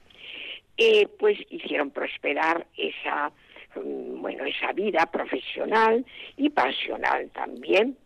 [0.78, 3.32] eh, pues hicieron prosperar esa
[3.76, 6.06] mm, bueno esa vida profesional
[6.38, 7.98] y pasional también.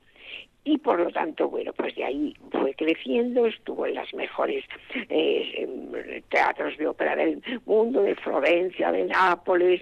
[0.63, 4.63] Y por lo tanto bueno pues de ahí fue creciendo estuvo en las mejores
[5.09, 9.81] eh, em, teatros de ópera del mundo de Florencia de Nápoles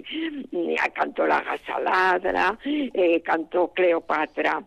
[0.51, 4.63] mm, cantó la Gasaladra eh, cantó Cleopatra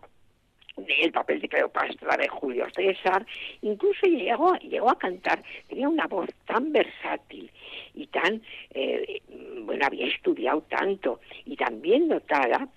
[0.76, 3.24] el papel de Cleopatra de Julio César,
[3.62, 7.50] incluso llegó, llegó a cantar, tenía una voz tan versátil
[7.94, 8.42] y tan,
[8.74, 9.20] eh,
[9.60, 12.68] bueno, había estudiado tanto y tan bien dotada,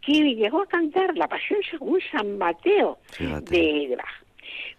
[0.00, 3.54] que llegó a cantar la Pasión según San Mateo Fíjate.
[3.54, 4.24] de, de Bach.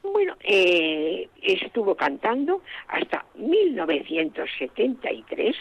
[0.03, 5.55] Bueno, eh, estuvo cantando hasta 1973,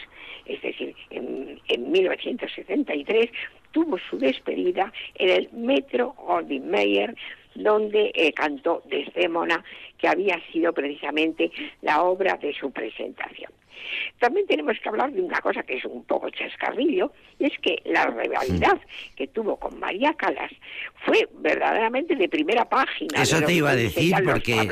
[0.45, 3.29] es decir, en, en 1973
[3.71, 6.15] tuvo su despedida en el Metro
[6.63, 7.15] Mayer,
[7.55, 9.63] donde eh, cantó Desdémona,
[9.97, 11.51] que había sido precisamente
[11.81, 13.51] la obra de su presentación.
[14.19, 17.81] También tenemos que hablar de una cosa que es un poco chascarrillo, y es que
[17.85, 18.79] la rivalidad
[19.15, 20.51] que tuvo con María Calas
[21.05, 23.21] fue verdaderamente de primera página.
[23.21, 24.69] Eso te iba a decir, porque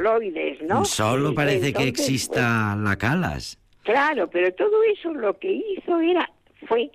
[0.62, 0.86] ¿no?
[0.86, 3.60] solo parece que Entonces, exista la Calas.
[3.84, 6.30] Claro, pero todo eso lo que hizo era
[6.68, 6.91] fue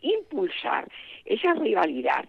[0.00, 0.86] impulsar
[1.26, 2.24] esa rivalidad,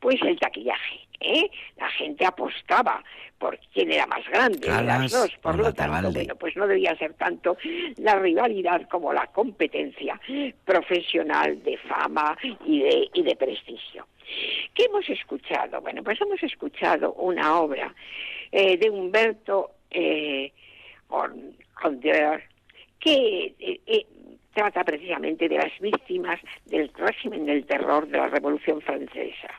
[0.00, 1.50] pues el taquillaje, ¿eh?
[1.76, 3.02] La gente apostaba
[3.38, 6.66] por quién era más grande de las Calas dos, por lo tanto, bueno, pues no
[6.66, 7.56] debía ser tanto
[7.96, 10.18] la rivalidad como la competencia
[10.64, 14.06] profesional de fama y de, y de prestigio.
[14.74, 15.80] ¿Qué hemos escuchado?
[15.80, 17.94] Bueno, pues hemos escuchado una obra
[18.50, 20.52] eh, de Humberto eh,
[22.98, 24.06] que eh, eh,
[24.56, 29.50] trata precisamente de las víctimas del régimen del terror de la Revolución Francesa.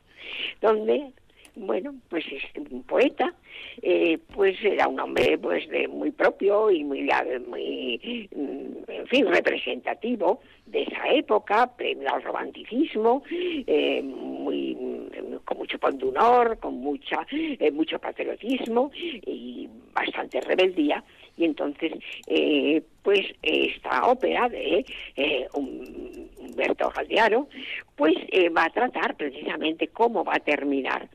[0.59, 1.13] donde
[1.59, 3.33] bueno, pues es un poeta,
[3.81, 7.09] eh, pues era un hombre pues de muy propio y muy,
[7.47, 15.57] muy mm, en fin, representativo de esa época, premio al romanticismo, eh, muy mm, con
[15.57, 21.03] mucho pondunor, con mucha eh, mucho patriotismo y bastante rebeldía
[21.37, 21.93] y entonces
[22.27, 24.85] eh, pues esta ópera de
[25.15, 27.47] eh, un- Humberto Galdiaro
[27.95, 31.07] pues eh, va a tratar precisamente cómo va a terminar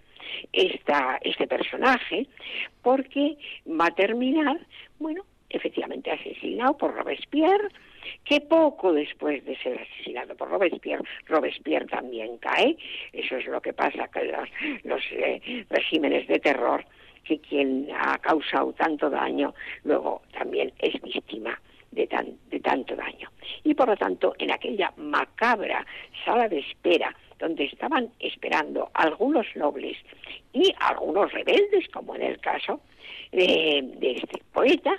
[0.53, 2.27] esta, este personaje,
[2.83, 3.37] porque
[3.69, 4.59] va a terminar,
[4.99, 7.69] bueno, efectivamente asesinado por Robespierre,
[8.25, 12.77] que poco después de ser asesinado por Robespierre, Robespierre también cae.
[13.13, 14.49] Eso es lo que pasa con los,
[14.85, 16.85] los, eh, regímenes de terror,
[17.25, 19.55] que quien ha causado tanto daño
[19.85, 21.59] luego también es víctima
[21.91, 23.29] de, tan- de tanto daño.
[23.65, 25.85] Y por lo tanto, en aquella macabra
[26.25, 29.97] sala de espera donde estaban esperando algunos nobles
[30.53, 32.81] y algunos rebeldes, como en el caso
[33.33, 34.93] de, de este poeta,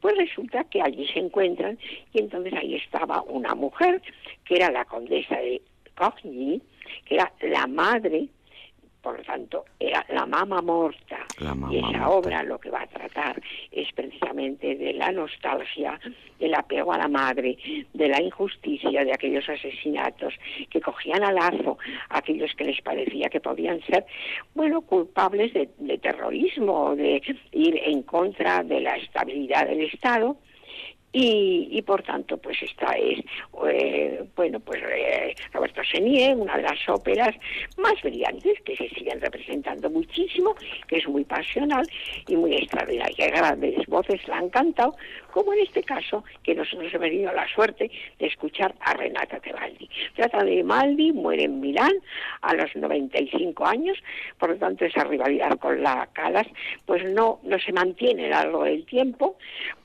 [0.00, 1.78] pues resulta que allí se encuentran
[2.12, 4.00] y entonces ahí estaba una mujer
[4.44, 5.60] que era la condesa de
[5.94, 6.62] Cogny,
[7.04, 8.28] que era la madre
[9.02, 11.18] por lo tanto, era la mama morta.
[11.38, 12.08] La mama y esa morta.
[12.10, 13.40] obra lo que va a tratar
[13.70, 15.98] es precisamente de la nostalgia,
[16.38, 17.56] del apego a la madre,
[17.92, 20.34] de la injusticia de aquellos asesinatos
[20.68, 21.78] que cogían a lazo
[22.08, 24.04] a aquellos que les parecía que podían ser,
[24.54, 27.22] bueno, culpables de, de terrorismo, de
[27.52, 30.36] ir en contra de la estabilidad del Estado.
[31.12, 33.18] Y, y por tanto, pues esta es,
[33.68, 37.34] eh, bueno, pues eh, Roberto Senier, una de las óperas
[37.78, 40.54] más brillantes que se siguen representando muchísimo,
[40.86, 41.84] que es muy pasional
[42.28, 43.28] y muy extraordinaria.
[43.28, 44.94] Grandes voces la han cantado,
[45.30, 49.88] como en este caso, que nosotros hemos tenido la suerte de escuchar a Renata Tebaldi.
[50.14, 51.92] Trata de Maldi, muere en Milán
[52.42, 53.98] a los 95 años,
[54.38, 56.46] por lo tanto esa rivalidad con la Calas
[56.86, 59.36] pues no, no se mantiene a lo largo del tiempo,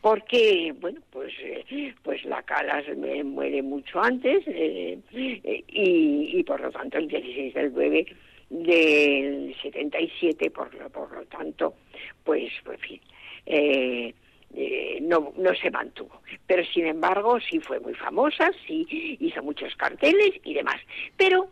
[0.02, 6.72] porque, bueno, pues, eh, pues la Calas muere mucho antes eh, eh, y, por lo
[6.72, 8.06] tanto el 16 del 9
[8.50, 11.74] del 77, por por lo tanto,
[12.24, 14.16] pues, pues, en fin,
[14.56, 16.22] eh, no, no se mantuvo.
[16.47, 20.78] Pero sin embargo, sí fue muy famosa, sí hizo muchos carteles y demás.
[21.18, 21.49] Pero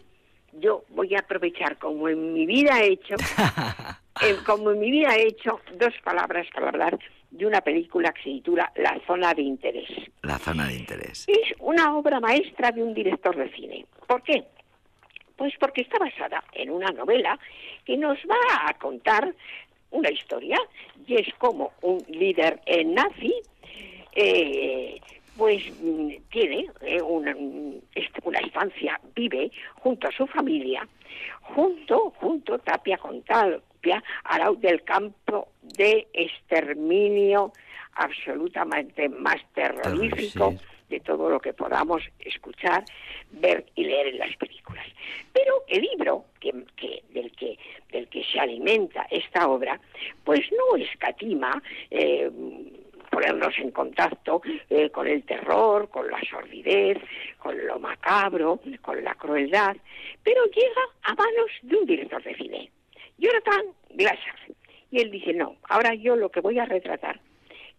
[0.53, 3.15] yo voy a aprovechar, como en mi vida he hecho,
[4.21, 6.99] eh, como en mi vida he hecho, dos palabras para hablar
[7.31, 9.89] de una película que se titula La zona de interés.
[10.21, 11.25] La zona de interés.
[11.27, 13.85] Es una obra maestra de un director de cine.
[14.07, 14.43] ¿Por qué?
[15.35, 17.39] Pues porque está basada en una novela
[17.85, 19.33] que nos va a contar
[19.93, 20.57] una historia
[21.07, 23.33] y es como un líder nazi
[24.15, 24.99] eh,
[25.37, 30.87] pues mm, tiene eh, una, mm, est- una estancia, vive junto a su familia,
[31.41, 37.51] junto, junto Tapia con Tapia, al lado del campo de exterminio
[37.95, 40.53] absolutamente más terrorífico.
[40.93, 42.83] De todo lo que podamos escuchar,
[43.31, 44.85] ver y leer en las películas.
[45.31, 47.57] Pero el libro del, que,
[47.91, 49.79] del que se alimenta esta obra,
[50.23, 52.29] pues no escatima eh,
[53.09, 56.97] ponernos en contacto eh, con el terror, con la sordidez,
[57.37, 59.75] con lo macabro, con la crueldad,
[60.23, 62.71] pero llega a manos de un director de cine,
[63.17, 64.33] Jonathan Glaser.
[64.91, 67.19] Y él dice, no, ahora yo lo que voy a retratar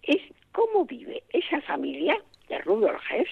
[0.02, 0.20] es
[0.52, 2.16] cómo vive esa familia
[2.48, 3.28] de Rudolf Hess,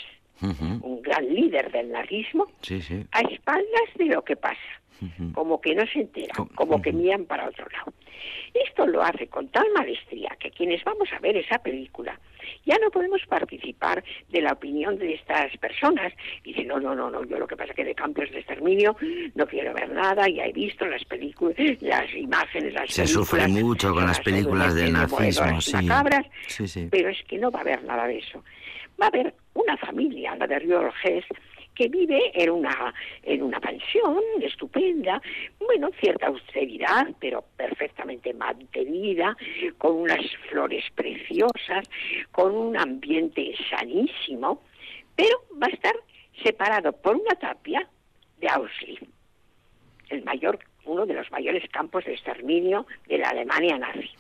[0.82, 3.04] un gran líder del nazismo, Sí, sí.
[3.12, 4.58] a espaldas de lo que pasa,
[5.34, 7.92] como que no se enteran, Com- como que miran para otro lado.
[8.54, 12.18] Esto lo hace con tal maestría que quienes vamos a ver esa película
[12.64, 16.12] ya no podemos participar de la opinión de estas personas.
[16.44, 18.38] Y dicen, no, no, no, no, yo lo que pasa es que de campos de
[18.38, 18.96] exterminio
[19.34, 23.48] no quiero ver nada, ya he visto las películas, las imágenes, las Se películas, sufre
[23.48, 25.76] mucho con las las películas del nazismo, sí.
[25.76, 26.88] macabras, Sí, sí.
[26.90, 28.44] pero es que no va a haber nada de eso.
[29.03, 31.24] Va a haber una familia, la de Hess,
[31.74, 32.94] que vive en una,
[33.24, 35.20] en una pensión estupenda,
[35.59, 39.36] bueno, cierta austeridad, pero perfectamente mantenida,
[39.78, 41.88] con unas flores preciosas,
[42.30, 44.62] con un ambiente sanísimo,
[45.16, 45.96] pero va a estar
[46.40, 47.84] separado por una tapia
[48.38, 49.03] de Auschwitz,
[50.11, 54.11] el mayor, uno de los mayores campos de exterminio de la Alemania nazi.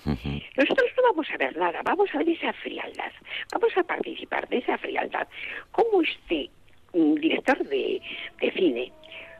[0.56, 3.12] Nosotros no vamos a ver nada, vamos a ver esa frialdad,
[3.52, 5.26] vamos a participar de esa frialdad.
[5.70, 6.50] Como este
[6.92, 8.00] mm, director de,
[8.40, 8.92] de cine,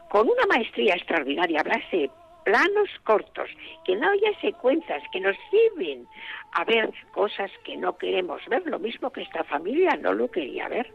[0.09, 2.11] con una maestría extraordinaria, hablase
[2.45, 3.51] planos cortos,
[3.85, 6.07] que no haya secuencias, que nos lleven
[6.53, 10.69] a ver cosas que no queremos ver, lo mismo que esta familia no lo quería
[10.69, 10.93] ver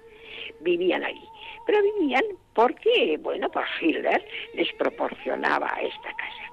[0.59, 1.23] vivían allí.
[1.65, 2.23] Pero vivían
[2.57, 6.43] porque, bueno, pues Hitler les proporcionaba esta casa.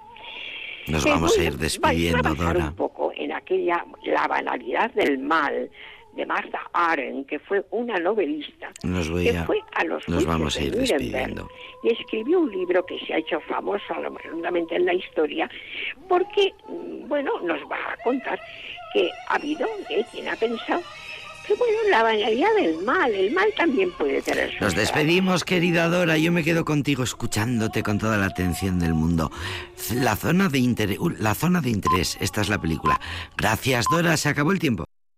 [0.86, 2.64] Nos vamos a bueno, ir despidiendo, a Dora.
[2.66, 5.70] un poco en aquella La banalidad del mal
[6.12, 10.26] de Martha Arendt, que fue una novelista Nos voy que a- fue a los nos
[10.26, 11.48] vamos a ir despidiendo.
[11.82, 15.50] y escribió un libro que se ha hecho famoso a lo seguramente en la historia
[16.07, 18.38] porque mm, bueno nos va a contar
[18.92, 20.05] que ha habido ¿eh?
[20.12, 20.82] quien ha pensado
[21.47, 25.88] que bueno la banalidad del mal el mal también puede tener su Nos despedimos, querida
[25.88, 26.18] Dora.
[26.18, 29.30] Yo me quedo contigo escuchándote con toda la atención del mundo.
[29.92, 32.16] La zona de interés, la zona de interés.
[32.20, 33.01] Esta es la película.
[33.36, 34.16] Gracias, Dora.
[34.16, 34.84] Se acabó el tiempo.